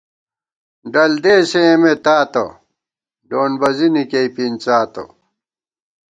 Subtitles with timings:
[0.93, 2.43] ڈل دېسے اېمے تاتہ،
[3.29, 5.03] ڈونڈبَزِنی کېئی پِنڅاتہ